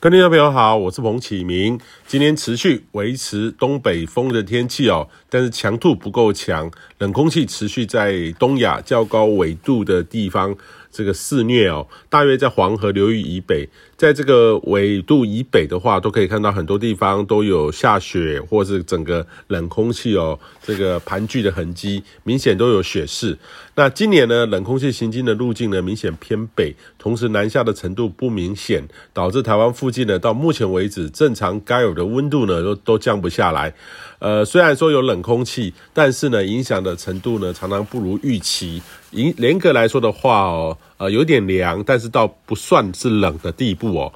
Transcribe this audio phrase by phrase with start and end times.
[0.00, 1.76] 各位听众朋友好，我是彭启明。
[2.06, 10.54] 今天持续维持东北风的天气哦，但是强度不够强，冷空气持续在东亚较高纬度的地方
[10.90, 11.86] 这个肆虐哦。
[12.08, 23.36] 大约在黄河流域以北，在这个纬度以北的话，都可以看到很多地方都有下雪，或是整个冷空气哦这个盘踞的痕迹，明显都有雪势。
[23.74, 33.72] 那今年呢，冷空气行经的路径呢明显偏北，同时南下的程度不明显，导致台湾附近呢，到目前为止正常该有的温度呢，都都降不下来。
[34.18, 38.82] 呃，虽然说有冷空气，但是呢，影响的程度呢，常常不如预期。
[39.10, 44.12] 严严格来说的话哦，呃，有点凉，但是倒不算是冷的地步哦。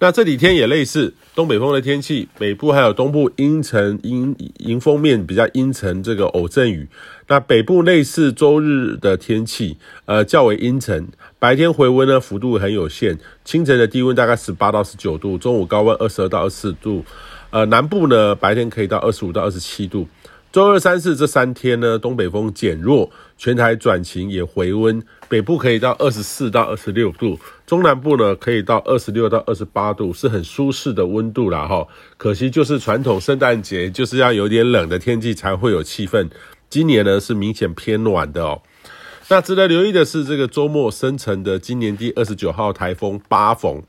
[0.00, 6.88] 那这几天也类似东北风的天气，北部还有东部阴沉阴迎风面比较阴沉，这个偶阵雨。
[7.28, 17.04] 那北部类似周日的天气，呃，较为阴沉，白天回温呢幅度很有限，清晨的低温大概十八到十九度，中午高温二十二到二十四度。
[17.50, 20.06] 呃，南部呢白天可以到二十五到二十七度。
[20.54, 31.84] 周二、三四这三天呢，东北风减弱，全台转晴也回温，北部可以到二十四到二十六度，中南部呢可以到二十六到二十八度，是很舒适的温度啦哈。
[32.16, 36.30] 可惜就是传统圣诞节就是要有点冷的天气才会有气氛，
[36.70, 38.62] 今年呢是明显偏暖的哦。
[39.26, 43.82] 那值得留意的是，这个周末生成的今年第二十九号台风八凤。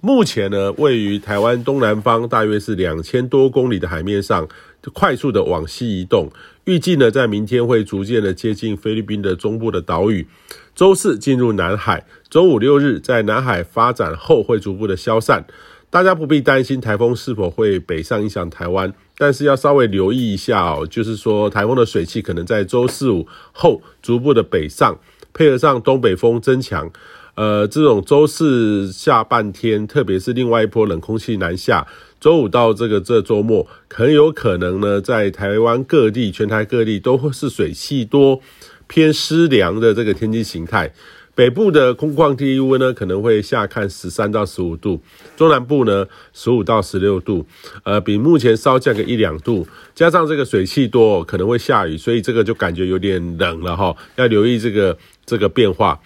[0.00, 4.48] 目前呢，位于台湾东南方，大约是两千多公里的海面上，
[4.94, 6.30] 快速的往西移动。
[6.66, 10.28] 预计呢，在明天会逐渐的接近菲律宾的中部的岛屿。
[10.72, 15.44] 周四进入南海，周五六日在南海发展后，会逐步的消散。
[15.90, 24.98] 大家不必担心台风是否会北上影响台湾，但是要稍微留意一下哦，就是说台风的水汽可能在周四五后逐步的北上，
[25.32, 26.90] 配合上东北风增强。
[27.36, 31.86] 呃，这种周四下半天，特别是另外一波冷空气南下，
[32.20, 38.40] 周五到这个这周末，很有可能呢，在台湾各地、全台各地都会是水汽多、
[38.88, 40.92] 偏湿凉的这个天气形态。
[41.38, 45.00] 北部的空旷低温呢，可能会下看十三到十五度，
[45.36, 47.46] 中南部呢十五到十六度，
[47.84, 56.00] 呃，比目前稍降个一两度，加上这个水汽多，可能会下雨，所以这个就感觉有点冷了哈，要留意这个这个变化。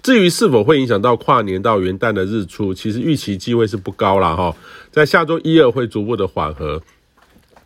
[0.00, 4.56] 至于是否会影响到跨年到元旦的日出，其实预期机会是不高啦哈，
[4.90, 6.80] 在下周一二会逐步的缓和。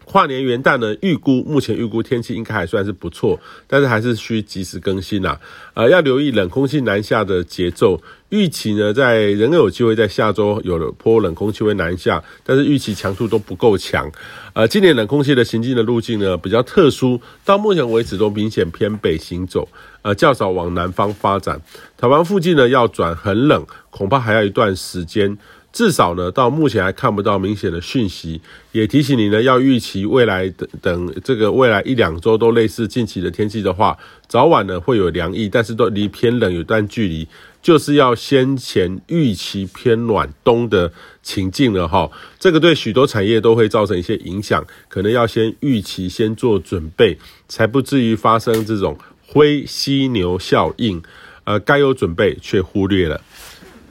[0.04, 5.40] 跨年元旦呢，预估目前预估天气应该还算是不错，但是还是需及时更新啦。
[5.74, 8.00] 呃，要留意冷空气南下的节奏。
[8.30, 14.10] 预期呢，在仍有机会在下周有了波冷空气会南下，但是预期强度都不够强。
[14.54, 19.68] 呃，今年冷空气的行进的路径呢比较特殊，到目前为止都明显偏北行走，
[20.02, 21.60] 呃，较少往南方发展。
[21.96, 25.38] 台湾附近呢要转很冷，恐怕还要一段时间。
[25.74, 28.40] 至少呢，到目前还看不到明显的讯息，
[28.70, 33.98] 也提醒你呢，要预期未来等等这个未来一两周都类似近期的天气的话，
[34.28, 37.26] 早晚呢会有凉意，但是都离偏冷有段距离，
[37.60, 40.92] 就是要先前预期偏暖冬的
[41.24, 42.08] 情境了哈。
[42.38, 47.18] 这个对许多产业都会造成一些影响，可能要先预期，先做准备，
[47.48, 48.96] 才不至于发生这种
[49.26, 51.02] 灰犀牛效应，
[51.42, 53.20] 呃，该有准备却忽略了。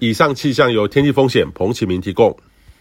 [0.04, 2.36] 以上气象由天气风险彭启明提供。